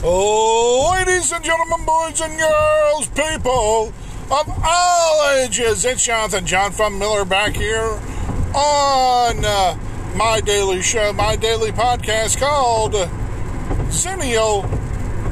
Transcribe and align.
Oh, 0.00 0.90
ladies 0.92 1.32
and 1.32 1.44
gentlemen, 1.44 1.84
boys 1.84 2.20
and 2.20 2.38
girls, 2.38 3.08
people 3.08 3.92
of 4.30 4.48
all 4.64 5.28
ages, 5.38 5.84
it's 5.84 6.04
Jonathan 6.04 6.46
John 6.46 6.70
from 6.70 7.00
Miller 7.00 7.24
back 7.24 7.56
here 7.56 7.98
on 8.54 9.44
uh, 9.44 9.76
my 10.14 10.40
daily 10.40 10.82
show, 10.82 11.12
my 11.14 11.34
daily 11.34 11.72
podcast 11.72 12.38
called 12.38 12.92
Xennial 13.90 14.62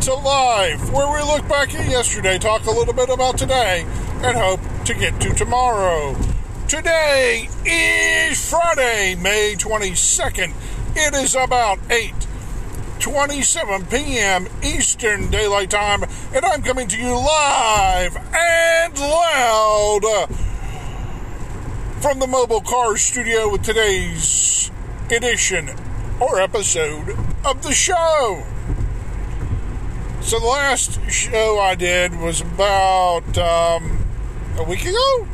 to 0.01 0.15
Life, 0.15 0.91
where 0.91 1.13
we 1.13 1.23
look 1.23 1.47
back 1.49 1.73
at 1.73 1.89
yesterday, 1.89 2.37
talk 2.37 2.67
a 2.67 2.71
little 2.73 2.93
bit 2.93 3.09
about 3.09 3.39
today, 3.39 3.87
and 4.25 4.37
hope 4.37 4.61
to 4.87 4.95
get 4.95 5.21
to 5.21 5.33
tomorrow. 5.33 6.17
Today 6.67 7.49
is 7.65 8.51
Friday, 8.51 9.15
May 9.15 9.55
22nd. 9.57 10.53
It 10.97 11.15
is 11.15 11.37
about 11.37 11.79
8 11.89 12.26
27 13.01 13.87
p.m. 13.87 14.47
Eastern 14.63 15.31
Daylight 15.31 15.71
Time, 15.71 16.03
and 16.35 16.45
I'm 16.45 16.63
coming 16.63 16.89
to 16.89 16.99
you 16.99 17.15
live 17.15 18.17
and 18.17 18.99
loud 18.99 20.29
from 22.01 22.19
the 22.19 22.27
Mobile 22.27 22.61
Car 22.61 22.97
Studio 22.97 23.51
with 23.51 23.63
today's 23.63 24.71
edition 25.11 25.71
or 26.21 26.41
episode 26.41 27.17
of 27.45 27.63
the 27.63 27.73
show. 27.73 28.45
So, 30.23 30.41
the 30.41 30.47
last 30.47 30.99
show 31.11 31.61
I 31.61 31.75
did 31.75 32.19
was 32.19 32.41
about 32.41 33.39
um, 33.39 34.05
a 34.59 34.65
week 34.65 34.85
ago, 34.85 35.29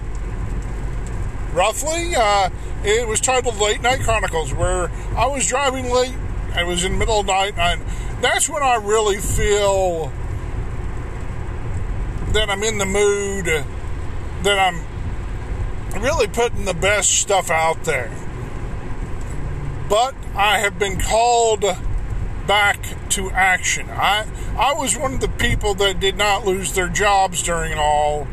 roughly. 1.53 2.15
Uh, 2.15 2.51
it 2.85 3.07
was 3.07 3.21
titled 3.21 3.59
Late 3.59 3.81
Night 3.81 4.01
Chronicles, 4.01 4.53
where 4.53 4.91
I 5.17 5.27
was 5.29 5.47
driving 5.47 5.91
late 5.91 6.15
it 6.57 6.67
was 6.67 6.85
in 6.85 6.93
the 6.93 6.99
middle 6.99 7.21
of 7.21 7.27
the 7.27 7.33
night, 7.33 7.55
and 7.57 7.83
that's 8.23 8.49
when 8.49 8.63
I 8.63 8.77
really 8.77 9.19
feel 9.19 10.13
that 12.33 12.49
I'm 12.49 12.63
in 12.63 12.79
the 12.79 12.87
mood, 12.87 13.47
that 13.47 14.59
I'm 14.59 16.03
really 16.03 16.27
putting 16.27 16.65
the 16.65 16.75
best 16.75 17.11
stuff 17.13 17.51
out 17.51 17.85
there. 17.85 18.11
But 19.89 20.15
I 20.35 20.59
have 20.59 20.79
been 20.79 20.99
called 20.99 21.65
back 22.47 22.79
to 23.11 23.31
action. 23.31 23.89
I 23.91 24.27
I 24.57 24.73
was 24.75 24.97
one 24.97 25.15
of 25.15 25.21
the 25.21 25.29
people 25.29 25.75
that 25.75 26.01
did 26.01 26.17
not 26.17 26.47
lose 26.47 26.73
their 26.73 26.89
jobs 26.89 27.43
during 27.43 27.75
all 27.75 28.27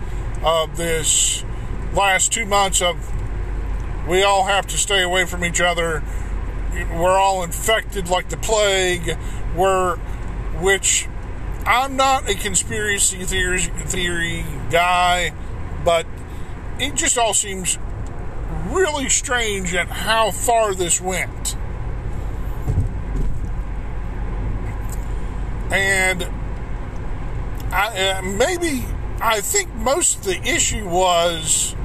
of 0.43 0.77
this 0.77 1.43
last 1.93 2.31
two 2.31 2.45
months 2.45 2.81
of 2.81 2.97
we 4.08 4.23
all 4.23 4.45
have 4.45 4.65
to 4.67 4.77
stay 4.77 5.02
away 5.03 5.25
from 5.25 5.43
each 5.43 5.61
other 5.61 6.02
we're 6.73 7.17
all 7.17 7.43
infected 7.43 8.09
like 8.09 8.29
the 8.29 8.37
plague. 8.37 9.17
We're, 9.55 9.97
which 10.59 11.07
I'm 11.65 11.95
not 11.95 12.29
a 12.29 12.35
conspiracy 12.35 13.23
theory, 13.25 13.61
theory 13.61 14.45
guy, 14.71 15.33
but 15.83 16.05
it 16.79 16.95
just 16.95 17.17
all 17.17 17.33
seems 17.33 17.77
really 18.69 19.09
strange 19.09 19.73
at 19.75 19.87
how 19.87 20.31
far 20.31 20.73
this 20.73 21.01
went. 21.01 21.55
And 25.71 26.23
I, 27.71 28.17
uh, 28.17 28.21
maybe 28.23 28.85
I 29.21 29.41
think 29.41 29.73
most 29.75 30.17
of 30.19 30.23
the 30.23 30.41
issue 30.41 30.87
was 30.87 31.75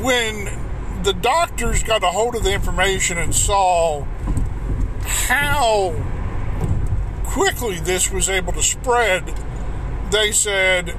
when 0.00 0.63
the 1.04 1.12
doctors 1.12 1.82
got 1.82 2.02
a 2.02 2.06
hold 2.06 2.34
of 2.34 2.42
the 2.42 2.52
information 2.52 3.18
and 3.18 3.34
saw 3.34 4.04
how 5.02 5.94
quickly 7.24 7.78
this 7.78 8.10
was 8.10 8.30
able 8.30 8.54
to 8.54 8.62
spread, 8.62 9.38
they 10.10 10.32
said, 10.32 10.96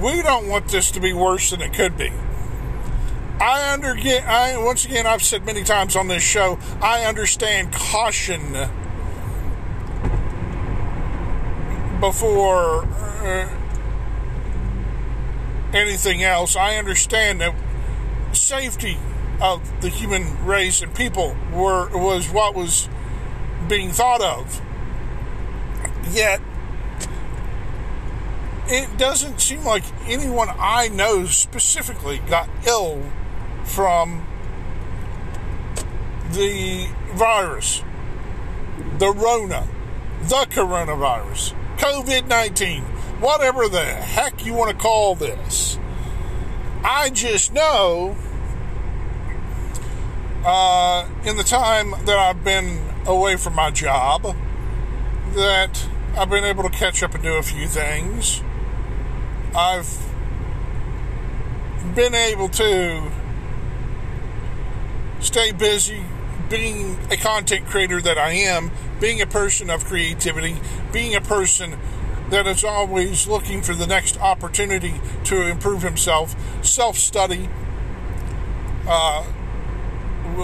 "We 0.00 0.20
don't 0.20 0.48
want 0.48 0.68
this 0.68 0.90
to 0.92 1.00
be 1.00 1.14
worse 1.14 1.50
than 1.50 1.62
it 1.62 1.72
could 1.72 1.96
be." 1.96 2.12
I 3.40 3.72
understand. 3.72 4.26
I 4.26 4.58
once 4.58 4.84
again, 4.84 5.06
I've 5.06 5.22
said 5.22 5.46
many 5.46 5.64
times 5.64 5.96
on 5.96 6.08
this 6.08 6.22
show, 6.22 6.58
I 6.82 7.04
understand 7.06 7.72
caution 7.72 8.52
before 12.00 12.84
uh, 12.84 13.48
anything 15.72 16.22
else. 16.22 16.54
I 16.54 16.76
understand 16.76 17.40
that 17.40 17.54
safety 18.32 18.98
of 19.40 19.80
the 19.80 19.88
human 19.88 20.44
race 20.44 20.82
and 20.82 20.94
people 20.94 21.36
were 21.52 21.88
was 21.96 22.28
what 22.28 22.54
was 22.54 22.88
being 23.68 23.90
thought 23.90 24.20
of. 24.20 24.60
Yet 26.10 26.40
it 28.66 28.98
doesn't 28.98 29.40
seem 29.40 29.64
like 29.64 29.84
anyone 30.06 30.48
I 30.58 30.88
know 30.88 31.26
specifically 31.26 32.18
got 32.28 32.48
ill 32.66 33.02
from 33.64 34.26
the 36.32 36.88
virus, 37.14 37.82
the 38.98 39.10
Rona, 39.10 39.66
the 40.22 40.46
coronavirus, 40.50 41.54
COVID 41.78 42.26
19, 42.28 42.82
whatever 43.20 43.68
the 43.68 43.84
heck 43.84 44.44
you 44.44 44.52
want 44.52 44.70
to 44.70 44.76
call 44.76 45.14
this. 45.14 45.78
I 46.84 47.10
just 47.10 47.52
know 47.52 48.16
uh, 50.44 51.08
in 51.24 51.36
the 51.36 51.44
time 51.44 51.90
that 52.04 52.18
I've 52.18 52.44
been 52.44 52.80
away 53.06 53.36
from 53.36 53.54
my 53.54 53.70
job 53.70 54.36
that 55.34 55.88
I've 56.16 56.30
been 56.30 56.44
able 56.44 56.62
to 56.64 56.70
catch 56.70 57.02
up 57.02 57.14
and 57.14 57.22
do 57.22 57.34
a 57.34 57.42
few 57.42 57.66
things. 57.66 58.42
I've 59.54 60.08
been 61.94 62.14
able 62.14 62.48
to 62.50 63.10
stay 65.20 65.52
busy 65.52 66.04
being 66.48 66.96
a 67.10 67.16
content 67.16 67.66
creator 67.66 68.00
that 68.00 68.18
I 68.18 68.32
am, 68.32 68.70
being 69.00 69.20
a 69.20 69.26
person 69.26 69.70
of 69.70 69.84
creativity, 69.84 70.56
being 70.92 71.14
a 71.14 71.20
person 71.20 71.78
that 72.30 72.46
is 72.46 72.64
always 72.64 73.26
looking 73.26 73.62
for 73.62 73.74
the 73.74 73.86
next 73.86 74.18
opportunity 74.18 75.00
to 75.24 75.46
improve 75.46 75.82
himself, 75.82 76.34
self 76.64 76.96
study, 76.96 77.48
uh, 78.86 79.24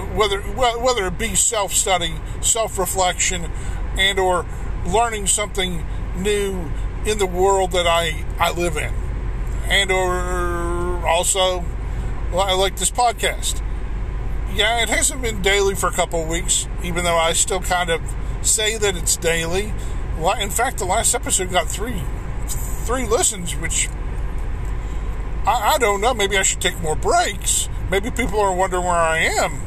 whether 0.02 0.40
whether 0.40 1.06
it 1.06 1.18
be 1.18 1.34
self-study, 1.34 2.14
self-reflection, 2.40 3.50
and 3.98 4.18
or 4.18 4.46
learning 4.86 5.26
something 5.26 5.84
new 6.16 6.70
in 7.06 7.18
the 7.18 7.26
world 7.26 7.72
that 7.72 7.86
I 7.86 8.24
I 8.38 8.52
live 8.52 8.76
in, 8.76 8.92
and 9.68 9.90
or 9.90 11.06
also 11.06 11.64
I 12.32 12.54
like 12.54 12.76
this 12.76 12.90
podcast. 12.90 13.60
Yeah, 14.54 14.82
it 14.82 14.88
hasn't 14.88 15.22
been 15.22 15.42
daily 15.42 15.74
for 15.74 15.88
a 15.88 15.92
couple 15.92 16.22
of 16.22 16.28
weeks, 16.28 16.68
even 16.82 17.04
though 17.04 17.16
I 17.16 17.32
still 17.32 17.60
kind 17.60 17.90
of 17.90 18.00
say 18.42 18.76
that 18.78 18.96
it's 18.96 19.16
daily. 19.16 19.72
In 20.40 20.50
fact, 20.50 20.78
the 20.78 20.84
last 20.84 21.14
episode 21.14 21.50
got 21.50 21.68
three 21.68 22.02
three 22.46 23.06
listens, 23.06 23.56
which 23.56 23.88
I, 25.46 25.74
I 25.74 25.78
don't 25.78 26.00
know. 26.00 26.14
Maybe 26.14 26.36
I 26.36 26.42
should 26.42 26.60
take 26.60 26.80
more 26.80 26.94
breaks. 26.94 27.68
Maybe 27.90 28.10
people 28.10 28.40
are 28.40 28.54
wondering 28.54 28.84
where 28.84 28.92
I 28.92 29.18
am 29.18 29.60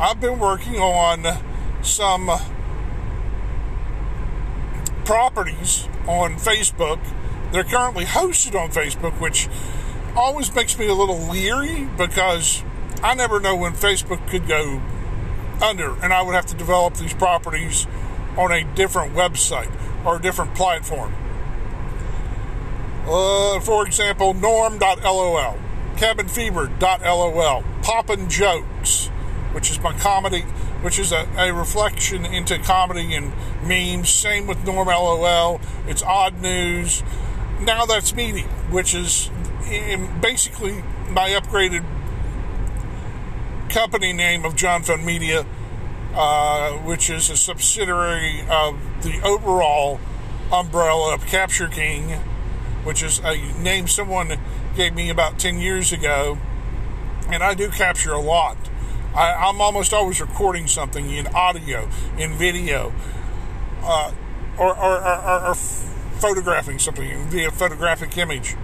I've 0.00 0.20
been 0.20 0.38
working 0.38 0.76
on 0.76 1.42
some 1.82 2.30
properties 5.04 5.88
on 6.06 6.36
Facebook. 6.36 7.00
They're 7.50 7.64
currently 7.64 8.04
hosted 8.04 8.54
on 8.54 8.70
Facebook, 8.70 9.20
which 9.20 9.48
always 10.14 10.54
makes 10.54 10.78
me 10.78 10.86
a 10.86 10.94
little 10.94 11.18
leery 11.18 11.88
because 11.96 12.62
I 13.02 13.14
never 13.14 13.40
know 13.40 13.56
when 13.56 13.72
Facebook 13.72 14.24
could 14.28 14.46
go 14.46 14.80
under 15.60 15.94
and 16.00 16.12
I 16.12 16.22
would 16.22 16.34
have 16.34 16.46
to 16.46 16.54
develop 16.54 16.94
these 16.94 17.14
properties 17.14 17.88
on 18.36 18.52
a 18.52 18.62
different 18.74 19.14
website 19.14 19.72
or 20.04 20.16
a 20.16 20.22
different 20.22 20.54
platform. 20.54 21.12
Uh, 23.04 23.58
for 23.60 23.84
example, 23.84 24.34
norm.lol, 24.34 25.58
cabinfever.lol, 25.96 27.64
poppin' 27.82 28.28
jokes, 28.28 29.10
which 29.52 29.70
is 29.70 29.80
my 29.80 29.96
comedy, 29.98 30.42
which 30.82 30.98
is 30.98 31.12
a, 31.12 31.26
a 31.36 31.52
reflection 31.52 32.24
into 32.24 32.58
comedy 32.58 33.14
and 33.14 33.32
memes. 33.66 34.08
Same 34.08 34.46
with 34.46 34.64
Norm 34.64 34.88
LOL. 34.88 35.60
It's 35.86 36.02
odd 36.02 36.40
news. 36.40 37.02
Now 37.60 37.86
that's 37.86 38.14
media, 38.14 38.46
which 38.70 38.94
is 38.94 39.30
basically 40.20 40.82
my 41.10 41.30
upgraded 41.30 41.84
company 43.68 44.12
name 44.12 44.44
of 44.44 44.56
John 44.56 44.82
Fun 44.82 45.04
Media, 45.04 45.44
uh, 46.14 46.72
which 46.78 47.10
is 47.10 47.28
a 47.30 47.36
subsidiary 47.36 48.42
of 48.48 48.78
the 49.02 49.20
overall 49.22 50.00
umbrella 50.52 51.14
of 51.14 51.26
Capture 51.26 51.68
King, 51.68 52.12
which 52.84 53.02
is 53.02 53.20
a 53.22 53.36
name 53.60 53.86
someone 53.88 54.38
gave 54.76 54.94
me 54.94 55.10
about 55.10 55.38
10 55.38 55.58
years 55.58 55.92
ago. 55.92 56.38
And 57.30 57.42
I 57.42 57.52
do 57.54 57.68
capture 57.68 58.12
a 58.12 58.20
lot 58.20 58.56
I, 59.14 59.48
am 59.48 59.60
almost 59.60 59.92
always 59.92 60.20
recording 60.20 60.66
something 60.66 61.10
in 61.10 61.26
audio, 61.28 61.88
in 62.18 62.34
video, 62.34 62.92
uh, 63.82 64.12
or, 64.58 64.76
or, 64.76 65.04
or, 65.04 65.48
or, 65.48 65.54
photographing 65.54 66.80
something 66.80 67.28
via 67.28 67.50
photographic 67.50 68.18
image. 68.18 68.56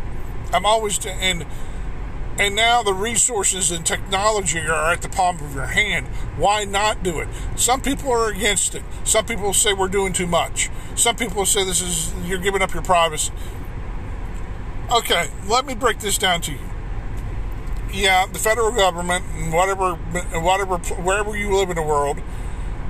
I'm 0.53 0.67
always 0.67 0.99
to, 0.99 1.11
and 1.11 1.47
and 2.37 2.57
now 2.57 2.83
the 2.83 2.93
resources 2.93 3.71
and 3.71 3.87
technology 3.87 4.59
are 4.59 4.93
at 4.93 5.03
the 5.03 5.09
palm 5.09 5.39
of 5.39 5.55
your 5.55 5.67
hand. 5.67 6.09
Why 6.37 6.65
not 6.65 7.05
do 7.05 7.21
it? 7.21 7.29
Some 7.55 7.81
people 7.81 8.11
are 8.11 8.29
against 8.29 8.75
it. 8.75 8.83
Some 9.05 9.25
people 9.25 9.53
say 9.53 9.73
we're 9.73 9.87
doing 9.87 10.13
too 10.13 10.27
much. 10.27 10.69
Some 10.97 11.15
people 11.15 11.47
say 11.47 11.65
this 11.65 11.81
is 11.81 12.13
you're 12.27 12.41
giving 12.41 12.61
up 12.61 12.75
your 12.75 12.83
privacy. 12.83 13.33
Okay, 14.91 15.29
let 15.47 15.65
me 15.65 15.75
break 15.75 16.01
this 16.01 16.19
down 16.19 16.41
to 16.43 16.53
you. 16.53 16.59
Yeah, 17.95 18.27
the 18.27 18.41
federal 18.41 18.73
government 18.73 19.25
and 19.37 19.53
whatever, 19.53 19.95
whatever, 19.95 20.79
wherever 20.79 21.37
you 21.37 21.57
live 21.57 21.71
in 21.71 21.77
the 21.77 21.83
world, 21.83 22.21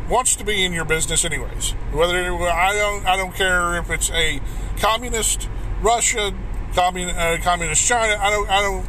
wants 0.09 0.35
to 0.37 0.45
be 0.45 0.65
in 0.65 0.73
your 0.73 0.87
business 0.87 1.25
anyways. 1.27 1.73
Whether 1.93 2.33
I 2.33 2.75
don't, 2.75 3.07
I 3.07 3.17
don't 3.17 3.35
care 3.35 3.77
if 3.77 3.91
it's 3.91 4.11
a 4.11 4.41
communist 4.79 5.49
Russia, 5.83 6.33
commun, 6.75 7.11
uh, 7.11 7.37
communist 7.43 7.87
China. 7.87 8.17
I 8.19 8.31
don't, 8.31 8.49
I 8.49 8.63
don't 8.63 8.87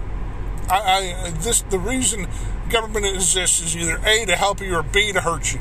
I, 0.70 1.26
I, 1.26 1.30
this 1.32 1.62
the 1.64 1.80
reason 1.80 2.28
government 2.70 3.06
exists 3.06 3.62
is 3.62 3.78
either 3.78 4.00
A 4.06 4.26
to 4.26 4.36
help 4.36 4.62
you 4.62 4.76
or 4.76 4.84
B 4.84 5.12
to 5.12 5.22
hurt 5.22 5.54
you. 5.54 5.60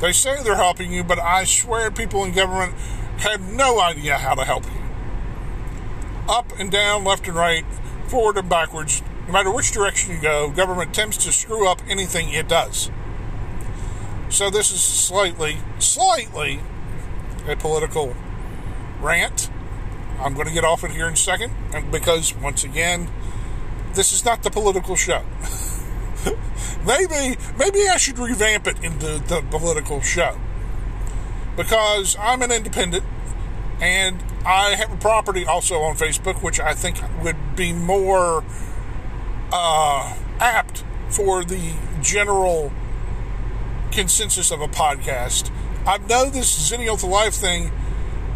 They 0.00 0.12
say 0.12 0.42
they're 0.42 0.56
helping 0.56 0.92
you, 0.92 1.04
but 1.04 1.18
I 1.18 1.44
swear 1.44 1.90
people 1.90 2.24
in 2.24 2.32
government 2.32 2.74
have 3.18 3.40
no 3.40 3.80
idea 3.80 4.18
how 4.18 4.34
to 4.34 4.44
help 4.44 4.64
you. 4.66 4.80
Up 6.28 6.52
and 6.58 6.70
down, 6.70 7.04
left 7.04 7.26
and 7.26 7.36
right, 7.36 7.64
forward 8.08 8.36
and 8.36 8.48
backwards, 8.48 9.02
no 9.26 9.32
matter 9.32 9.50
which 9.50 9.72
direction 9.72 10.14
you 10.14 10.20
go, 10.20 10.50
government 10.50 10.94
tends 10.94 11.16
to 11.18 11.32
screw 11.32 11.68
up 11.68 11.80
anything 11.88 12.30
it 12.30 12.48
does. 12.48 12.90
So 14.28 14.50
this 14.50 14.72
is 14.72 14.80
slightly, 14.82 15.58
slightly 15.78 16.60
a 17.46 17.56
political 17.56 18.14
rant. 19.00 19.50
I'm 20.18 20.34
going 20.34 20.46
to 20.46 20.52
get 20.52 20.64
off 20.64 20.84
it 20.84 20.90
here 20.90 21.06
in 21.06 21.14
a 21.14 21.16
second, 21.16 21.52
because 21.90 22.34
once 22.34 22.64
again, 22.64 23.08
this 23.94 24.12
is 24.12 24.24
not 24.24 24.42
the 24.42 24.50
political 24.50 24.96
show. 24.96 25.22
maybe 26.86 27.36
maybe 27.58 27.88
I 27.88 27.96
should 27.96 28.18
revamp 28.18 28.66
it 28.66 28.82
into 28.82 29.18
the 29.18 29.44
political 29.50 30.00
show. 30.00 30.38
Because 31.56 32.16
I'm 32.18 32.42
an 32.42 32.50
independent 32.50 33.04
and 33.80 34.22
I 34.44 34.74
have 34.74 34.92
a 34.92 34.96
property 34.96 35.46
also 35.46 35.80
on 35.80 35.96
Facebook 35.96 36.42
which 36.42 36.58
I 36.60 36.74
think 36.74 37.00
would 37.22 37.56
be 37.56 37.72
more 37.72 38.44
uh, 39.52 40.16
apt 40.40 40.84
for 41.10 41.44
the 41.44 41.74
general 42.02 42.72
consensus 43.92 44.50
of 44.50 44.60
a 44.60 44.68
podcast. 44.68 45.50
I 45.86 45.98
know 45.98 46.30
this 46.30 46.70
Xennial 46.70 46.98
to 47.00 47.06
Life 47.06 47.34
thing 47.34 47.70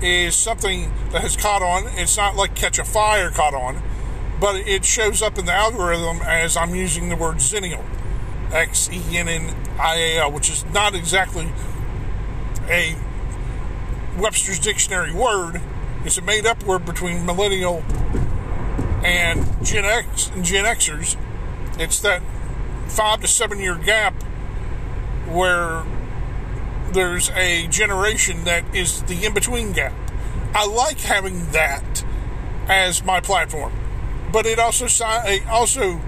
is 0.03 0.37
something 0.37 0.93
that 1.11 1.23
has 1.23 1.37
caught 1.37 1.63
on. 1.63 1.85
It's 1.99 2.17
not 2.17 2.37
like 2.37 2.55
Catch 2.55 2.79
a 2.79 2.85
Fire 2.85 3.31
caught 3.31 3.55
on 3.55 3.83
but 4.41 4.57
it 4.57 4.85
shows 4.85 5.23
up 5.23 5.39
in 5.39 5.47
the 5.47 5.53
algorithm 5.53 6.21
as 6.23 6.57
I'm 6.57 6.75
using 6.75 7.09
the 7.09 7.17
word 7.17 7.37
Xennial, 7.37 7.85
X 8.53 8.89
E 8.93 9.19
N 9.19 9.29
N 9.29 9.55
I 9.81 9.97
A 9.97 10.19
L, 10.19 10.33
which 10.33 10.51
is 10.51 10.65
not 10.67 10.95
exactly 10.95 11.49
a 12.69 12.97
Webster's 14.17 14.59
Dictionary 14.59 15.13
word. 15.13 15.61
It's 16.05 16.19
a 16.19 16.23
made 16.23 16.47
up 16.47 16.63
word 16.63 16.85
between 16.85 17.27
millennial 17.27 17.83
and 19.05 19.65
Gen 19.65 19.85
X 19.85 20.31
and 20.35 20.45
Gen 20.45 20.65
Xers. 20.65 21.17
It's 21.79 22.01
that 22.01 22.23
five 22.89 23.21
to 23.21 23.29
seven 23.29 23.61
year 23.61 23.77
gap 23.77 24.23
where 25.29 25.85
there's 26.93 27.31
a 27.31 27.67
generation 27.69 28.45
that 28.45 28.75
is 28.75 29.03
the 29.05 29.25
in 29.25 29.35
between 29.35 29.73
gap. 29.73 29.93
I 30.55 30.67
like 30.67 31.01
having 31.01 31.51
that 31.51 32.05
as 32.69 33.05
my 33.05 33.21
platform 33.21 33.73
but 34.33 34.47
it 34.47 34.59
also 34.59 34.87
also 35.51 36.01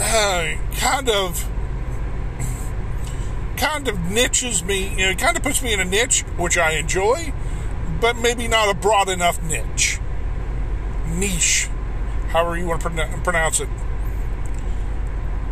uh, 0.00 0.54
kind 0.76 1.08
of 1.08 1.48
kind 3.56 3.88
of 3.88 4.10
niches 4.10 4.64
me. 4.64 4.90
You 4.90 4.96
know, 4.96 5.10
it 5.10 5.18
kind 5.18 5.36
of 5.36 5.42
puts 5.42 5.62
me 5.62 5.72
in 5.72 5.80
a 5.80 5.84
niche, 5.84 6.22
which 6.36 6.58
I 6.58 6.72
enjoy, 6.72 7.32
but 8.00 8.16
maybe 8.16 8.48
not 8.48 8.68
a 8.68 8.74
broad 8.74 9.08
enough 9.08 9.42
niche. 9.42 9.98
Niche, 11.06 11.68
however 12.34 12.58
you 12.58 12.66
want 12.66 12.82
to 12.82 13.20
pronounce 13.22 13.60
it. 13.60 13.68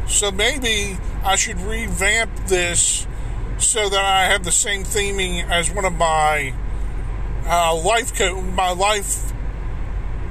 So 0.09 0.33
maybe 0.33 0.99
I 1.25 1.37
should 1.37 1.61
revamp 1.61 2.35
this 2.49 3.07
so 3.59 3.89
that 3.89 4.05
I 4.05 4.25
have 4.25 4.45
the 4.45 4.51
same 4.53 4.83
theming 4.83 5.49
as 5.49 5.71
one 5.71 5.85
of 5.85 5.95
my 5.95 6.53
uh, 7.47 7.75
life 7.77 8.15
co- 8.15 8.43
my 8.43 8.73
life 8.73 9.33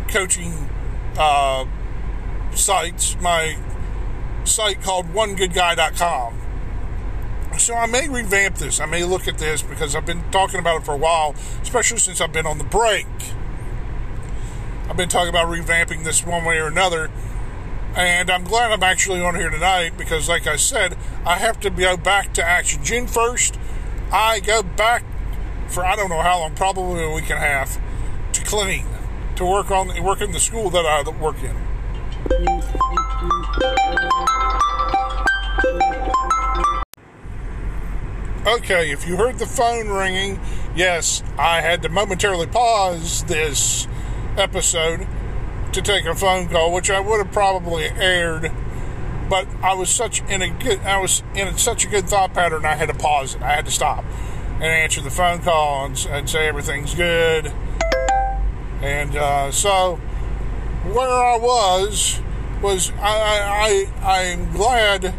coaching 0.09 0.69
uh, 1.17 1.65
sites, 2.53 3.15
my 3.21 3.57
site 4.43 4.81
called 4.81 5.07
onegoodguy.com. 5.07 6.37
So 7.57 7.75
I 7.75 7.85
may 7.85 8.09
revamp 8.09 8.55
this. 8.55 8.81
I 8.81 8.85
may 8.85 9.05
look 9.05 9.27
at 9.27 9.37
this 9.37 9.61
because 9.61 9.95
I've 9.95 10.05
been 10.05 10.29
talking 10.31 10.59
about 10.59 10.81
it 10.81 10.85
for 10.85 10.93
a 10.93 10.97
while, 10.97 11.33
especially 11.61 11.99
since 11.99 12.19
I've 12.19 12.33
been 12.33 12.45
on 12.45 12.57
the 12.57 12.65
break. 12.65 13.07
I've 14.91 14.97
been 14.97 15.07
talking 15.07 15.29
about 15.29 15.47
revamping 15.47 16.03
this 16.03 16.25
one 16.25 16.43
way 16.43 16.57
or 16.57 16.67
another. 16.67 17.09
And 17.95 18.29
I'm 18.29 18.43
glad 18.43 18.73
I'm 18.73 18.83
actually 18.83 19.21
on 19.21 19.35
here 19.35 19.49
tonight 19.49 19.93
because, 19.97 20.27
like 20.27 20.47
I 20.47 20.57
said, 20.57 20.97
I 21.25 21.37
have 21.37 21.61
to 21.61 21.69
go 21.69 21.95
back 21.95 22.33
to 22.33 22.43
action. 22.43 22.83
June 22.83 23.05
1st, 23.05 23.57
I 24.11 24.41
go 24.41 24.61
back 24.61 25.05
for 25.69 25.85
I 25.85 25.95
don't 25.95 26.09
know 26.09 26.19
how 26.19 26.39
long, 26.39 26.55
probably 26.55 27.05
a 27.05 27.09
week 27.09 27.29
and 27.29 27.39
a 27.39 27.41
half, 27.41 27.79
to 28.33 28.43
clean 28.43 28.85
to 29.37 29.45
work 29.45 29.71
on 29.71 30.03
work 30.03 30.19
in 30.19 30.33
the 30.33 30.41
school 30.41 30.69
that 30.71 30.85
I 30.85 31.09
work 31.09 31.37
in. 31.41 31.55
Okay, 38.45 38.91
if 38.91 39.07
you 39.07 39.15
heard 39.15 39.39
the 39.39 39.45
phone 39.45 39.87
ringing, 39.87 40.37
yes, 40.75 41.23
I 41.37 41.61
had 41.61 41.81
to 41.83 41.89
momentarily 41.89 42.47
pause 42.47 43.23
this 43.23 43.87
episode 44.37 45.07
to 45.73 45.81
take 45.81 46.05
a 46.05 46.15
phone 46.15 46.47
call, 46.49 46.73
which 46.73 46.89
I 46.89 46.99
would 46.99 47.17
have 47.17 47.31
probably 47.31 47.85
aired, 47.85 48.51
but 49.29 49.47
I 49.61 49.73
was 49.73 49.89
such 49.89 50.21
in 50.29 50.41
a 50.41 50.49
good 50.49 50.79
I 50.81 50.99
was 50.99 51.23
in 51.35 51.57
such 51.57 51.85
a 51.85 51.87
good 51.87 52.09
thought 52.09 52.33
pattern 52.33 52.65
I 52.65 52.75
had 52.75 52.89
to 52.89 52.95
pause 52.95 53.35
it. 53.35 53.41
I 53.41 53.51
had 53.51 53.65
to 53.65 53.71
stop 53.71 54.03
and 54.55 54.65
answer 54.65 55.01
the 55.01 55.09
phone 55.09 55.39
call 55.39 55.85
and, 55.85 56.07
and 56.09 56.29
say 56.29 56.47
everything's 56.47 56.93
good 56.93 57.51
and 58.81 59.15
uh, 59.15 59.51
so 59.51 59.95
where 60.93 61.09
I 61.09 61.37
was 61.37 62.19
was 62.61 62.91
I, 62.99 63.87
I 64.01 64.31
I'm 64.33 64.51
glad 64.51 65.13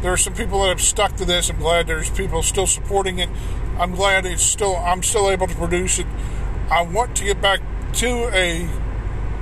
there 0.00 0.12
are 0.12 0.16
some 0.16 0.34
people 0.34 0.62
that 0.62 0.68
have 0.70 0.80
stuck 0.80 1.16
to 1.16 1.24
this. 1.24 1.48
I'm 1.48 1.58
glad 1.58 1.86
there's 1.86 2.10
people 2.10 2.42
still 2.42 2.66
supporting 2.66 3.18
it. 3.18 3.28
I'm 3.78 3.94
glad 3.94 4.26
it's 4.26 4.42
still 4.42 4.76
I'm 4.76 5.02
still 5.02 5.30
able 5.30 5.46
to 5.46 5.54
produce 5.54 5.98
it. 5.98 6.06
I 6.70 6.82
want 6.82 7.16
to 7.16 7.24
get 7.24 7.40
back 7.40 7.60
to 7.94 8.30
a 8.32 8.68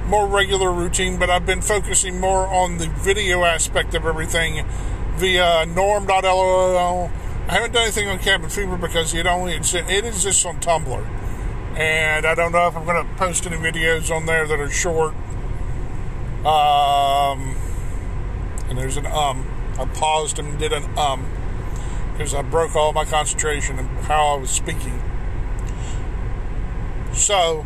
more 0.07 0.27
regular 0.27 0.73
routine, 0.73 1.19
but 1.19 1.31
I've 1.31 1.47
been 1.47 1.63
focusing 1.63 2.21
more 2.21 2.47
on 2.47 2.79
the 2.79 2.89
video 2.89 3.45
aspect 3.45 3.95
of 3.95 4.05
everything 4.05 4.67
via 5.17 5.67
norm.lol. 5.67 7.11
I 7.49 7.53
haven't 7.53 7.73
done 7.73 7.83
anything 7.83 8.09
on 8.09 8.19
Cabin 8.19 8.51
Fever 8.51 8.77
because 8.77 9.15
it 9.15 9.27
only 9.27 9.55
it 9.55 10.05
exists 10.05 10.45
on 10.45 10.61
Tumblr 10.61 11.07
and 11.77 12.27
I 12.27 12.35
don't 12.35 12.53
know 12.53 12.67
if 12.67 12.77
I'm 12.77 12.85
going 12.85 13.07
to 13.07 13.15
post 13.15 13.47
any 13.47 13.57
videos 13.57 14.15
on 14.15 14.27
there 14.27 14.47
that 14.47 14.61
are 14.61 14.71
short. 14.71 15.15
Um, 16.45 17.57
and 18.69 18.77
there's 18.77 18.97
an 18.97 19.07
um. 19.07 19.47
I 19.79 19.87
paused 19.87 20.39
and 20.39 20.59
did 20.59 20.75
an 20.75 20.85
um 20.99 21.27
because 22.13 22.35
I 22.35 22.43
broke 22.43 22.77
all 22.77 22.93
my 22.93 23.07
concentration 23.07 23.79
and 23.79 23.89
how 24.05 24.35
I 24.35 24.37
was 24.37 24.51
speaking. 24.51 25.01
So, 27.15 27.65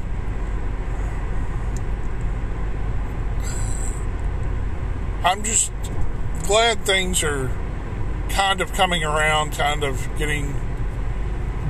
I'm 5.25 5.43
just 5.43 5.73
glad 6.43 6.85
things 6.85 7.25
are 7.25 7.50
kind 8.28 8.61
of 8.61 8.75
coming 8.75 9.02
around, 9.02 9.52
kind 9.52 9.83
of 9.83 10.07
getting 10.19 10.54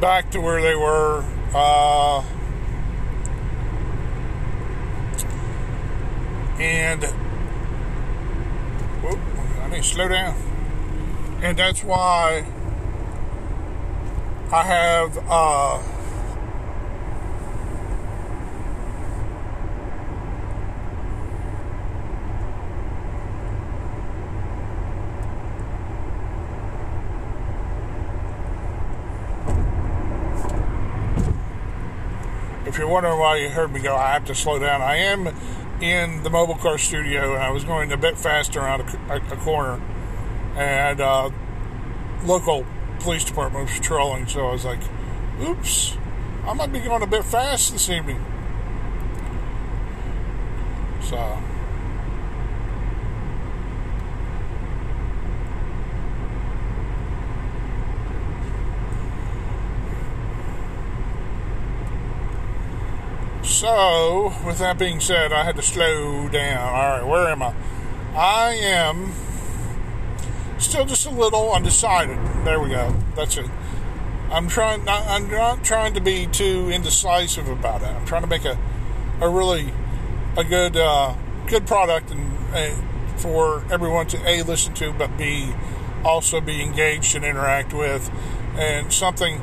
back 0.00 0.32
to 0.32 0.40
where 0.40 0.60
they 0.60 0.74
were. 0.74 1.24
Uh, 1.54 2.24
and 6.58 7.04
whoop, 9.04 9.20
I 9.62 9.68
need 9.68 9.76
to 9.76 9.82
slow 9.84 10.08
down. 10.08 10.34
And 11.40 11.56
that's 11.56 11.84
why 11.84 12.44
I 14.50 14.62
have 14.64 15.16
uh, 15.28 15.93
if 32.74 32.78
you're 32.80 32.88
wondering 32.88 33.20
why 33.20 33.36
you 33.36 33.48
heard 33.48 33.72
me 33.72 33.78
go, 33.78 33.94
I 33.94 34.14
have 34.14 34.24
to 34.24 34.34
slow 34.34 34.58
down. 34.58 34.82
I 34.82 34.96
am 34.96 35.28
in 35.80 36.24
the 36.24 36.30
mobile 36.30 36.56
car 36.56 36.76
studio, 36.76 37.34
and 37.34 37.40
I 37.40 37.50
was 37.50 37.62
going 37.62 37.92
a 37.92 37.96
bit 37.96 38.18
faster 38.18 38.58
around 38.58 38.80
a, 38.80 39.14
a, 39.14 39.36
corner, 39.36 39.80
and 40.56 41.00
uh, 41.00 41.30
local 42.24 42.66
police 42.98 43.22
department 43.22 43.66
was 43.66 43.78
patrolling, 43.78 44.26
so 44.26 44.48
I 44.48 44.52
was 44.52 44.64
like, 44.64 44.80
"Oops, 45.40 45.96
I 46.48 46.52
might 46.54 46.72
be 46.72 46.80
going 46.80 47.00
a 47.00 47.06
bit 47.06 47.24
fast 47.24 47.70
this 47.70 47.88
evening." 47.88 48.20
So. 51.00 51.43
So, 63.54 64.32
with 64.44 64.58
that 64.58 64.78
being 64.80 64.98
said, 64.98 65.32
I 65.32 65.44
had 65.44 65.54
to 65.54 65.62
slow 65.62 66.28
down. 66.28 66.58
All 66.58 66.98
right, 66.98 67.06
where 67.06 67.28
am 67.28 67.40
I? 67.40 67.54
I 68.16 68.54
am 68.54 69.12
still 70.58 70.84
just 70.84 71.06
a 71.06 71.10
little 71.10 71.52
undecided. 71.52 72.18
There 72.44 72.58
we 72.58 72.70
go. 72.70 72.92
That's 73.14 73.36
it. 73.36 73.48
I'm 74.32 74.48
trying. 74.48 74.84
Not, 74.84 75.06
I'm 75.06 75.30
not 75.30 75.62
trying 75.62 75.94
to 75.94 76.00
be 76.00 76.26
too 76.26 76.68
indecisive 76.68 77.48
about 77.48 77.82
it. 77.82 77.90
I'm 77.90 78.04
trying 78.04 78.22
to 78.22 78.28
make 78.28 78.44
a 78.44 78.58
a 79.20 79.28
really 79.28 79.72
a 80.36 80.42
good 80.42 80.76
uh, 80.76 81.14
good 81.46 81.64
product 81.64 82.10
and 82.10 82.36
uh, 82.52 82.74
for 83.18 83.64
everyone 83.70 84.08
to 84.08 84.28
a 84.28 84.42
listen 84.42 84.74
to, 84.74 84.92
but 84.92 85.16
b 85.16 85.54
also 86.04 86.40
be 86.40 86.60
engaged 86.60 87.14
and 87.14 87.24
interact 87.24 87.72
with, 87.72 88.10
and 88.56 88.92
something 88.92 89.40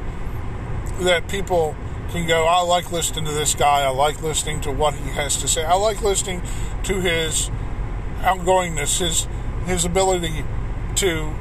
that 0.99 1.29
people 1.29 1.77
can 2.11 2.27
go, 2.27 2.45
I 2.45 2.61
like 2.61 2.91
listening 2.91 3.25
to 3.25 3.31
this 3.31 3.55
guy. 3.55 3.81
I 3.81 3.89
like 3.89 4.21
listening 4.21 4.61
to 4.61 4.71
what 4.71 4.93
he 4.93 5.09
has 5.11 5.37
to 5.37 5.47
say. 5.47 5.63
I 5.63 5.75
like 5.75 6.01
listening 6.01 6.41
to 6.83 6.99
his 6.99 7.49
outgoingness, 8.19 8.99
his 8.99 9.27
his 9.65 9.85
ability 9.85 10.43
to 10.95 11.33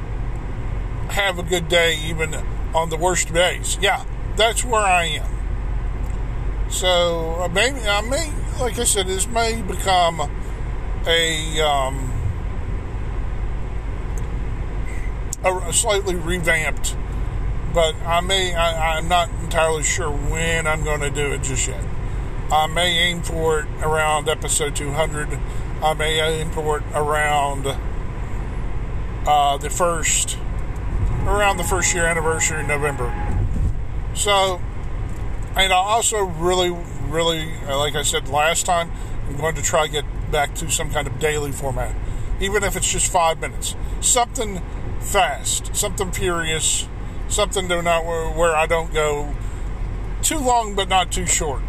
have 1.09 1.39
a 1.39 1.43
good 1.43 1.67
day 1.67 1.97
even 1.97 2.35
on 2.73 2.89
the 2.89 2.97
worst 2.97 3.33
days. 3.33 3.77
Yeah, 3.81 4.05
that's 4.35 4.63
where 4.63 4.81
I 4.81 5.05
am. 5.05 6.69
So 6.69 7.41
uh, 7.41 7.47
maybe 7.49 7.79
I 7.81 8.01
may, 8.01 8.31
like 8.59 8.79
I 8.79 8.85
said, 8.85 9.07
this 9.07 9.27
may 9.27 9.61
become 9.61 10.21
a 11.05 11.61
um, 11.61 12.11
a 15.43 15.73
slightly 15.73 16.15
revamped 16.15 16.95
but 17.73 17.95
I 18.05 18.21
may, 18.21 18.53
I, 18.53 18.97
am 18.97 19.07
not 19.07 19.29
entirely 19.41 19.83
sure 19.83 20.11
when 20.11 20.67
I'm 20.67 20.83
going 20.83 21.01
to 21.01 21.09
do 21.09 21.31
it 21.31 21.43
just 21.43 21.67
yet. 21.67 21.83
I 22.51 22.67
may 22.67 22.97
aim 23.09 23.21
for 23.21 23.61
it 23.61 23.65
around 23.81 24.27
episode 24.27 24.75
200. 24.75 25.39
I 25.81 25.93
may 25.93 26.19
aim 26.19 26.51
for 26.51 26.79
it 26.79 26.83
around 26.93 27.67
uh, 29.25 29.57
the 29.57 29.69
first, 29.69 30.37
around 31.23 31.57
the 31.57 31.63
first 31.63 31.93
year 31.93 32.05
anniversary 32.05 32.59
in 32.59 32.67
November. 32.67 33.07
So, 34.13 34.61
and 35.55 35.71
I 35.71 35.77
also 35.77 36.23
really, 36.23 36.75
really, 37.07 37.53
like 37.67 37.95
I 37.95 38.01
said 38.01 38.27
last 38.27 38.65
time, 38.65 38.91
I'm 39.27 39.37
going 39.37 39.55
to 39.55 39.61
try 39.61 39.85
to 39.85 39.91
get 39.91 40.05
back 40.29 40.55
to 40.55 40.69
some 40.69 40.91
kind 40.91 41.07
of 41.07 41.19
daily 41.19 41.53
format, 41.53 41.95
even 42.41 42.63
if 42.63 42.75
it's 42.75 42.91
just 42.91 43.09
five 43.09 43.39
minutes. 43.39 43.75
Something 44.01 44.61
fast, 44.99 45.73
something 45.73 46.11
furious 46.11 46.87
something 47.31 47.67
to 47.69 47.81
not 47.81 48.05
where 48.05 48.55
I 48.55 48.65
don't 48.65 48.93
go 48.93 49.33
too 50.21 50.37
long 50.37 50.75
but 50.75 50.89
not 50.89 51.11
too 51.11 51.25
short. 51.25 51.61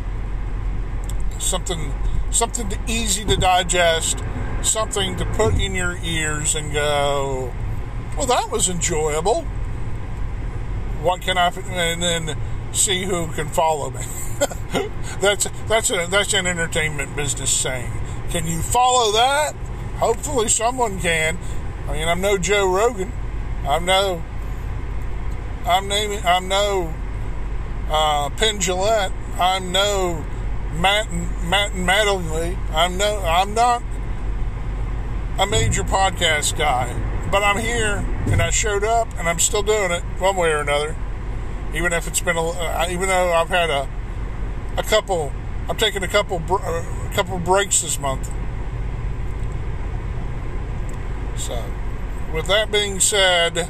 Something 1.39 1.93
something 2.31 2.71
easy 2.87 3.25
to 3.25 3.37
digest, 3.37 4.23
something 4.63 5.17
to 5.17 5.25
put 5.25 5.55
in 5.61 5.75
your 5.75 5.99
ears 6.03 6.55
and 6.55 6.73
go, 6.73 7.53
well, 8.17 8.27
that 8.27 8.51
was 8.51 8.69
enjoyable. 8.69 9.43
What 11.03 11.21
can 11.21 11.39
I? 11.39 11.49
And 11.49 12.03
then 12.03 12.37
see 12.73 13.05
who 13.05 13.29
can 13.33 13.49
follow 13.49 13.91
me. 13.91 14.03
that's 15.21 15.49
that's 15.69 15.91
a 15.91 16.07
that's 16.11 16.33
an 16.35 16.47
entertainment 16.47 17.17
business 17.17 17.51
saying. 17.51 17.91
Can 18.31 18.47
you 18.47 18.63
follow 18.63 19.13
that? 19.13 19.55
Hopefully, 19.97 20.49
someone 20.49 20.99
can. 21.01 21.39
I 21.89 21.93
mean, 21.93 22.09
I'm 22.09 22.21
no 22.21 22.39
Joe 22.39 22.73
Rogan. 22.73 23.13
I'm 23.67 23.85
no 23.85 24.23
I'm 25.65 25.87
naming. 25.87 26.25
I'm 26.25 26.49
no 26.49 26.93
uh, 27.89 28.31
Penn 28.31 28.59
Jillette. 28.59 29.13
I'm 29.39 29.71
no 29.71 30.25
Matt 30.75 31.13
Matt 31.13 31.73
Mattingly. 31.73 32.57
I'm 32.73 32.97
no. 32.97 33.19
I'm 33.19 33.55
not 33.55 33.83
a 35.39 35.47
major 35.47 35.85
podcast 35.85 36.59
guy, 36.59 36.93
but 37.31 37.45
I'm 37.45 37.59
here 37.59 38.05
and 38.27 38.43
I 38.43 38.51
showed 38.51 38.83
up 38.83 39.09
and 39.19 39.29
I'm 39.29 39.39
still 39.39 39.63
doing 39.63 39.93
it 39.93 40.03
one 40.19 40.37
way 40.37 40.51
or 40.51 40.61
another. 40.61 40.97
Even 41.75 41.93
if 41.93 42.09
it's 42.09 42.21
been 42.21 42.37
a, 42.37 42.45
uh, 42.45 42.87
even 42.91 43.09
though 43.09 43.33
I've 43.33 43.49
had 43.49 43.71
a 43.71 43.89
a 44.77 44.83
couple, 44.83 45.33
I'm 45.69 45.77
taking 45.77 46.03
a 46.03 46.09
couple 46.09 46.43
uh, 46.51 46.57
a 46.57 47.13
couple 47.15 47.39
breaks 47.39 47.83
this 47.83 48.01
month. 48.01 48.31
So, 51.37 51.65
with 52.35 52.47
that 52.49 52.73
being 52.73 52.99
said 52.99 53.69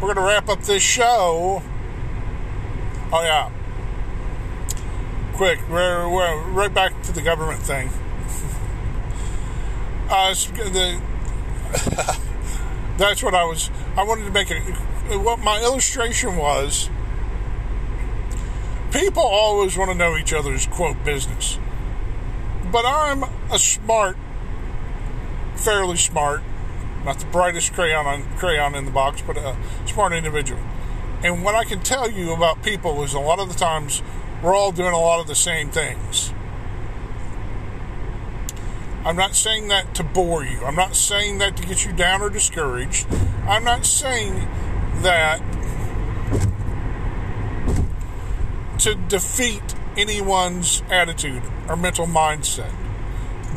we're 0.00 0.14
going 0.14 0.16
to 0.16 0.22
wrap 0.22 0.48
up 0.48 0.62
this 0.62 0.82
show. 0.82 1.62
Oh, 3.12 3.22
yeah. 3.22 3.50
Quick, 5.34 5.60
we're, 5.68 6.08
we're 6.08 6.42
right 6.50 6.72
back 6.72 7.02
to 7.02 7.12
the 7.12 7.22
government 7.22 7.60
thing. 7.60 7.88
uh, 10.10 10.34
the, 10.34 11.00
that's 12.98 13.22
what 13.22 13.34
I 13.34 13.44
was. 13.44 13.70
I 13.96 14.04
wanted 14.04 14.24
to 14.24 14.30
make 14.30 14.50
it. 14.50 14.62
What 15.18 15.38
my 15.40 15.60
illustration 15.62 16.36
was 16.36 16.90
people 18.92 19.22
always 19.22 19.76
want 19.76 19.90
to 19.90 19.96
know 19.96 20.16
each 20.16 20.32
other's 20.32 20.66
quote 20.66 21.02
business. 21.04 21.58
But 22.70 22.84
I'm 22.86 23.24
a 23.50 23.58
smart, 23.58 24.16
fairly 25.56 25.96
smart 25.96 26.42
not 27.08 27.20
the 27.20 27.26
brightest 27.26 27.72
crayon 27.72 28.04
on 28.04 28.22
crayon 28.36 28.74
in 28.74 28.84
the 28.84 28.90
box, 28.90 29.22
but 29.26 29.38
a 29.38 29.56
smart 29.86 30.12
individual. 30.12 30.60
And 31.24 31.42
what 31.42 31.54
I 31.54 31.64
can 31.64 31.80
tell 31.80 32.10
you 32.10 32.34
about 32.34 32.62
people 32.62 33.02
is 33.02 33.14
a 33.14 33.18
lot 33.18 33.38
of 33.38 33.50
the 33.50 33.58
times 33.58 34.02
we're 34.42 34.54
all 34.54 34.72
doing 34.72 34.92
a 34.92 35.00
lot 35.00 35.18
of 35.18 35.26
the 35.26 35.34
same 35.34 35.70
things. 35.70 36.34
I'm 39.06 39.16
not 39.16 39.34
saying 39.34 39.68
that 39.68 39.94
to 39.94 40.04
bore 40.04 40.44
you. 40.44 40.62
I'm 40.66 40.74
not 40.74 40.94
saying 40.94 41.38
that 41.38 41.56
to 41.56 41.66
get 41.66 41.86
you 41.86 41.94
down 41.94 42.20
or 42.20 42.28
discouraged. 42.28 43.06
I'm 43.46 43.64
not 43.64 43.86
saying 43.86 44.34
that 45.00 45.40
to 48.80 48.94
defeat 49.08 49.74
anyone's 49.96 50.82
attitude 50.90 51.42
or 51.70 51.76
mental 51.76 52.06
mindset. 52.06 52.70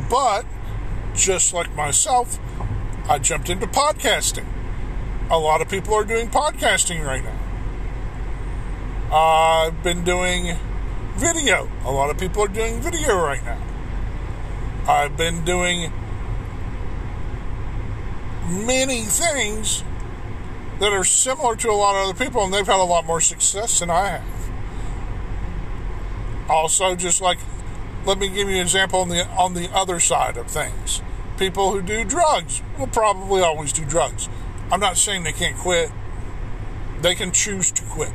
But 0.10 0.46
just 1.13 1.53
like 1.53 1.75
myself, 1.75 2.39
I 3.10 3.20
jumped 3.20 3.50
into 3.50 3.67
podcasting. 3.67 4.46
A 5.29 5.38
lot 5.38 5.62
of 5.62 5.70
people 5.70 5.93
are 5.93 6.03
doing 6.03 6.29
podcasting 6.29 7.05
right 7.05 7.24
now. 7.24 7.39
I've 9.15 9.84
been 9.84 10.03
doing 10.03 10.58
video. 11.15 11.70
A 11.84 11.91
lot 11.91 12.10
of 12.10 12.17
people 12.17 12.43
are 12.43 12.48
doing 12.48 12.79
video 12.79 13.17
right 13.17 13.43
now. 13.43 13.62
I've 14.88 15.17
been 15.17 15.43
doing 15.43 15.91
many 18.48 19.03
things 19.03 19.84
that 20.79 20.93
are 20.93 21.03
similar 21.03 21.55
to 21.58 21.70
a 21.70 21.74
lot 21.74 21.96
of 21.96 22.10
other 22.10 22.25
people, 22.25 22.43
and 22.43 22.53
they've 22.53 22.65
had 22.65 22.79
a 22.79 22.84
lot 22.84 23.05
more 23.05 23.22
success 23.22 23.79
than 23.79 23.89
I 23.89 24.08
have. 24.08 24.50
Also, 26.50 26.96
just 26.96 27.22
like, 27.22 27.39
let 28.05 28.17
me 28.17 28.27
give 28.27 28.50
you 28.50 28.55
an 28.55 28.62
example 28.62 29.01
on 29.01 29.10
the 29.10 29.27
on 29.27 29.53
the 29.53 29.70
other 29.74 30.00
side 30.00 30.38
of 30.38 30.48
things 30.48 31.01
people 31.41 31.71
who 31.71 31.81
do 31.81 32.03
drugs 32.03 32.62
will 32.77 32.86
probably 32.86 33.41
always 33.41 33.74
do 33.74 33.83
drugs. 33.83 34.29
I'm 34.71 34.79
not 34.79 34.95
saying 34.95 35.24
they 35.24 35.31
can't 35.31 35.57
quit, 35.57 35.89
they 37.01 37.15
can 37.15 37.31
choose 37.31 37.71
to 37.71 37.83
quit. 37.86 38.12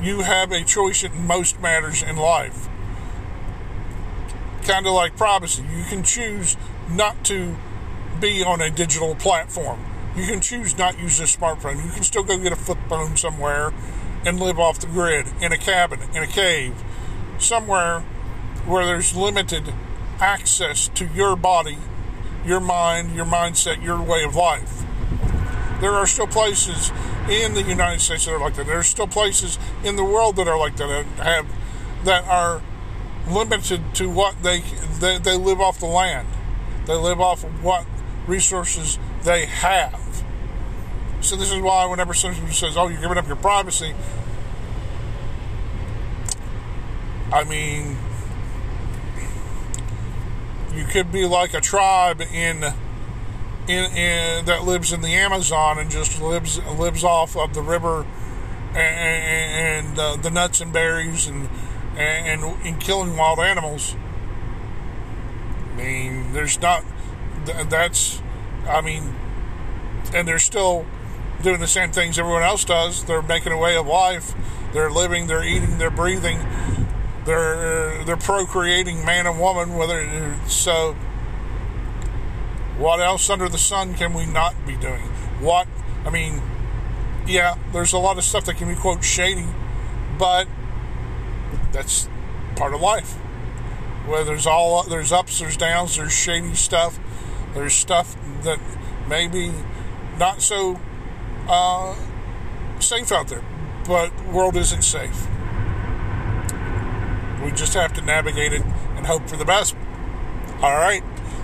You 0.00 0.20
have 0.20 0.52
a 0.52 0.62
choice 0.62 1.02
in 1.02 1.26
most 1.26 1.60
matters 1.60 2.00
in 2.00 2.14
life. 2.14 2.68
Kind 4.62 4.86
of 4.86 4.92
like 4.92 5.16
privacy. 5.16 5.64
You 5.64 5.82
can 5.82 6.04
choose 6.04 6.56
not 6.88 7.24
to 7.24 7.56
be 8.20 8.44
on 8.44 8.60
a 8.60 8.70
digital 8.70 9.16
platform. 9.16 9.84
You 10.16 10.24
can 10.24 10.40
choose 10.40 10.78
not 10.78 10.96
use 10.96 11.18
a 11.18 11.24
smartphone. 11.24 11.84
You 11.84 11.90
can 11.90 12.04
still 12.04 12.22
go 12.22 12.38
get 12.38 12.52
a 12.52 12.56
flip 12.56 12.78
phone 12.88 13.16
somewhere 13.16 13.72
and 14.24 14.38
live 14.38 14.60
off 14.60 14.78
the 14.78 14.86
grid 14.86 15.26
in 15.40 15.52
a 15.52 15.58
cabin, 15.58 16.02
in 16.14 16.22
a 16.22 16.28
cave, 16.28 16.84
somewhere 17.40 18.02
where 18.64 18.86
there's 18.86 19.16
limited 19.16 19.74
access 20.20 20.86
to 20.94 21.04
your 21.06 21.34
body 21.34 21.78
your 22.48 22.60
mind, 22.60 23.14
your 23.14 23.26
mindset, 23.26 23.82
your 23.84 24.00
way 24.00 24.24
of 24.24 24.34
life. 24.34 24.84
There 25.80 25.92
are 25.92 26.06
still 26.06 26.26
places 26.26 26.90
in 27.28 27.54
the 27.54 27.62
United 27.62 28.00
States 28.00 28.24
that 28.24 28.32
are 28.32 28.40
like 28.40 28.54
that. 28.54 28.66
There 28.66 28.78
are 28.78 28.82
still 28.82 29.06
places 29.06 29.58
in 29.84 29.96
the 29.96 30.04
world 30.04 30.36
that 30.36 30.48
are 30.48 30.58
like 30.58 30.76
that, 30.78 30.86
that 31.16 31.24
have 31.24 31.46
that 32.04 32.26
are 32.26 32.62
limited 33.28 33.94
to 33.94 34.08
what 34.08 34.42
they, 34.42 34.60
they 35.00 35.18
they 35.18 35.36
live 35.36 35.60
off 35.60 35.78
the 35.78 35.86
land. 35.86 36.26
They 36.86 36.94
live 36.94 37.20
off 37.20 37.44
of 37.44 37.62
what 37.62 37.86
resources 38.26 38.98
they 39.24 39.44
have. 39.46 40.24
So 41.20 41.36
this 41.36 41.52
is 41.52 41.60
why 41.60 41.84
whenever 41.86 42.14
someone 42.14 42.50
says, 42.52 42.76
"Oh, 42.76 42.88
you're 42.88 43.00
giving 43.00 43.18
up 43.18 43.26
your 43.26 43.36
privacy," 43.36 43.94
I 47.30 47.44
mean, 47.44 47.98
you 50.78 50.84
could 50.84 51.10
be 51.10 51.26
like 51.26 51.54
a 51.54 51.60
tribe 51.60 52.20
in, 52.20 52.62
in, 53.66 53.84
in 53.96 54.44
that 54.44 54.62
lives 54.62 54.92
in 54.92 55.00
the 55.00 55.12
Amazon 55.14 55.76
and 55.78 55.90
just 55.90 56.22
lives 56.22 56.62
lives 56.64 57.02
off 57.02 57.36
of 57.36 57.52
the 57.52 57.62
river 57.62 58.06
and, 58.70 59.88
and 59.88 59.98
uh, 59.98 60.16
the 60.16 60.30
nuts 60.30 60.60
and 60.60 60.72
berries 60.72 61.26
and, 61.26 61.48
and 61.96 62.42
and 62.64 62.80
killing 62.80 63.16
wild 63.16 63.40
animals. 63.40 63.96
I 65.72 65.76
mean, 65.76 66.32
there's 66.32 66.60
not 66.60 66.84
that's 67.44 68.22
I 68.68 68.80
mean, 68.80 69.16
and 70.14 70.28
they're 70.28 70.38
still 70.38 70.86
doing 71.42 71.58
the 71.58 71.66
same 71.66 71.90
things 71.90 72.20
everyone 72.20 72.44
else 72.44 72.64
does. 72.64 73.04
They're 73.04 73.22
making 73.22 73.52
a 73.52 73.58
way 73.58 73.76
of 73.76 73.86
life. 73.86 74.32
They're 74.72 74.90
living. 74.90 75.26
They're 75.26 75.44
eating. 75.44 75.78
They're 75.78 75.90
breathing. 75.90 76.38
They're 77.28 78.04
they're 78.04 78.16
procreating 78.16 79.04
man 79.04 79.26
and 79.26 79.38
woman. 79.38 79.76
Whether 79.76 80.34
so, 80.46 80.94
what 82.78 83.00
else 83.00 83.28
under 83.28 83.50
the 83.50 83.58
sun 83.58 83.92
can 83.92 84.14
we 84.14 84.24
not 84.24 84.54
be 84.66 84.76
doing? 84.76 85.02
What 85.38 85.68
I 86.06 86.10
mean, 86.10 86.40
yeah, 87.26 87.58
there's 87.70 87.92
a 87.92 87.98
lot 87.98 88.16
of 88.16 88.24
stuff 88.24 88.46
that 88.46 88.56
can 88.56 88.66
be 88.66 88.74
quote 88.74 89.04
shady, 89.04 89.44
but 90.18 90.48
that's 91.70 92.08
part 92.56 92.72
of 92.72 92.80
life. 92.80 93.12
Where 94.06 94.24
there's 94.24 94.46
all 94.46 94.82
there's 94.84 95.12
ups, 95.12 95.38
there's 95.38 95.58
downs, 95.58 95.96
there's 95.96 96.14
shady 96.14 96.54
stuff, 96.54 96.98
there's 97.52 97.74
stuff 97.74 98.16
that 98.44 98.58
maybe 99.06 99.52
not 100.18 100.40
so 100.40 100.80
uh, 101.46 101.94
safe 102.80 103.12
out 103.12 103.28
there, 103.28 103.44
but 103.86 104.18
world 104.28 104.56
isn't 104.56 104.80
safe. 104.80 105.28
We 107.44 107.52
just 107.52 107.74
have 107.74 107.92
to 107.94 108.02
navigate 108.02 108.52
it 108.52 108.62
and 108.96 109.06
hope 109.06 109.28
for 109.28 109.36
the 109.36 109.44
best. 109.44 109.76
All 110.60 110.74
right, 110.74 111.02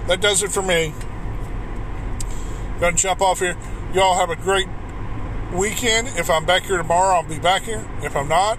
that 0.08 0.20
does 0.20 0.42
it 0.42 0.50
for 0.50 0.62
me. 0.62 0.92
Gonna 2.80 2.96
jump 2.96 3.20
off 3.20 3.38
here. 3.38 3.56
Y'all 3.94 4.16
have 4.16 4.30
a 4.30 4.36
great 4.36 4.68
weekend. 5.52 6.08
If 6.08 6.28
I'm 6.28 6.44
back 6.44 6.64
here 6.64 6.76
tomorrow, 6.76 7.16
I'll 7.16 7.22
be 7.22 7.38
back 7.38 7.62
here. 7.62 7.86
If 8.02 8.16
I'm 8.16 8.28
not, 8.28 8.58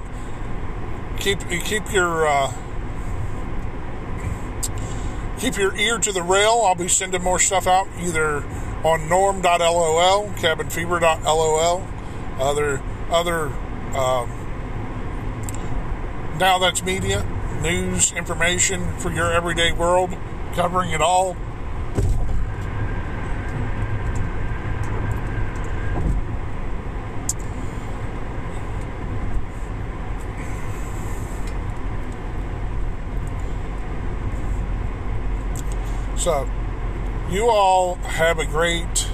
keep 1.20 1.40
keep 1.50 1.92
your 1.92 2.26
uh, 2.26 2.54
keep 5.38 5.58
your 5.58 5.76
ear 5.76 5.98
to 6.00 6.12
the 6.12 6.24
rail. 6.24 6.62
I'll 6.66 6.76
be 6.76 6.88
sending 6.88 7.22
more 7.22 7.40
stuff 7.40 7.68
out 7.68 7.88
either 8.00 8.44
on 8.84 9.10
norm.lol, 9.10 10.30
cabinfever.lol, 10.38 11.88
other 12.40 12.82
other 13.10 13.48
um, 13.98 14.30
now 16.40 16.58
that's 16.60 16.84
media, 16.84 17.26
news, 17.62 18.12
information 18.12 18.98
for 18.98 19.12
your 19.12 19.32
everyday 19.32 19.72
world, 19.72 20.16
covering 20.54 20.92
it 20.92 21.02
all. 21.02 21.38
So, 36.18 36.50
you 37.30 37.48
all 37.50 37.96
have 37.96 38.40
a 38.40 38.46
great 38.46 39.08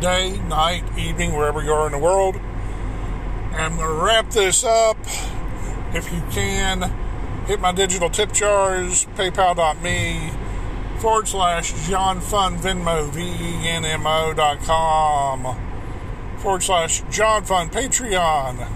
day, 0.00 0.36
night, 0.48 0.82
evening, 0.98 1.34
wherever 1.34 1.62
you 1.62 1.72
are 1.72 1.86
in 1.86 1.92
the 1.92 1.98
world. 1.98 2.36
I'm 3.52 3.76
going 3.76 3.88
to 3.88 4.04
wrap 4.04 4.30
this 4.30 4.64
up. 4.64 4.98
If 5.96 6.12
you 6.12 6.22
can, 6.30 6.92
hit 7.46 7.58
my 7.58 7.72
digital 7.72 8.10
tip 8.10 8.30
jars, 8.30 9.06
paypal.me 9.16 10.30
forward 10.98 11.26
slash 11.26 11.88
John 11.88 12.20
Fun 12.20 12.58
Venmo, 12.58 13.08
V 13.10 13.22
E 13.22 13.66
N 13.66 13.86
M 13.86 14.06
O 14.06 14.34
dot 14.34 14.58
com 14.58 15.56
forward 16.36 16.62
slash 16.62 17.02
John 17.10 17.44
Fun 17.44 17.70
Patreon 17.70 18.68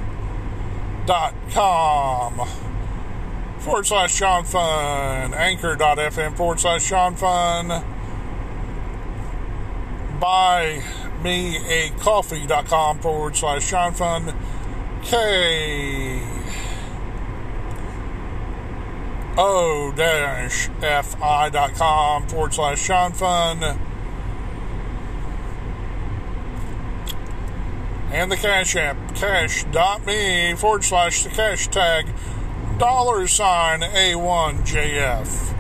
dot 1.04 1.34
com 1.50 2.48
forward 3.58 3.86
slash 3.86 4.18
John 4.18 4.44
Fun, 4.44 5.34
anchor.fm 5.34 6.34
forward 6.38 6.58
slash 6.58 6.88
John 6.88 7.16
Fun, 7.16 7.68
buy 10.18 10.82
me 11.22 11.58
a 11.68 11.90
coffee.com 11.98 12.98
forward 13.00 13.36
slash 13.36 13.70
John 13.70 13.92
Fun, 13.92 14.34
K 15.02 16.40
O 19.36 19.92
dash 19.94 20.68
fi.com 20.80 22.26
forward 22.26 22.54
slash 22.54 22.86
John 22.86 23.12
Fun, 23.12 23.62
and 28.12 28.30
the 28.30 28.36
Cash 28.36 28.74
App, 28.76 29.14
cash.me 29.14 30.54
forward 30.56 30.84
slash 30.84 31.22
the 31.22 31.30
cash 31.30 31.68
tag 31.68 32.06
dollar 32.78 33.26
sign 33.28 33.80
A1JF. 33.80 35.56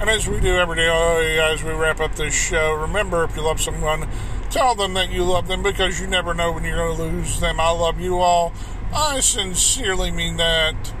And 0.00 0.10
as 0.10 0.28
we 0.28 0.38
do 0.38 0.56
every 0.56 0.76
day, 0.76 1.38
as 1.40 1.64
we 1.64 1.72
wrap 1.72 2.00
up 2.00 2.14
this 2.14 2.34
show, 2.34 2.74
remember 2.74 3.24
if 3.24 3.34
you 3.34 3.42
love 3.42 3.60
someone, 3.60 4.06
tell 4.50 4.74
them 4.74 4.94
that 4.94 5.10
you 5.10 5.24
love 5.24 5.48
them 5.48 5.62
because 5.62 6.00
you 6.00 6.06
never 6.06 6.34
know 6.34 6.52
when 6.52 6.62
you're 6.62 6.76
going 6.76 6.96
to 6.96 7.02
lose 7.02 7.40
them. 7.40 7.58
I 7.58 7.70
love 7.70 8.00
you 8.00 8.18
all. 8.18 8.52
I 8.94 9.20
sincerely 9.20 10.10
mean 10.10 10.36
that. 10.36 10.92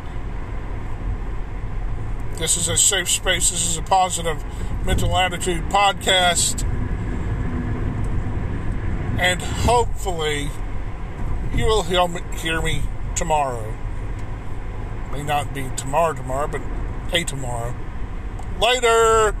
This 2.38 2.56
is 2.56 2.68
a 2.68 2.76
safe 2.76 3.08
space. 3.08 3.50
This 3.50 3.68
is 3.68 3.76
a 3.78 3.82
positive 3.82 4.44
mental 4.86 5.16
attitude 5.16 5.64
podcast. 5.64 6.62
And 9.18 9.42
hopefully, 9.42 10.48
you 11.52 11.64
will 11.64 11.82
hear 11.82 12.62
me 12.62 12.82
tomorrow. 13.16 13.74
May 15.10 15.24
not 15.24 15.52
be 15.52 15.68
tomorrow, 15.76 16.14
tomorrow, 16.14 16.46
but 16.46 16.60
hey, 17.10 17.24
tomorrow. 17.24 17.74
Later! 18.60 19.34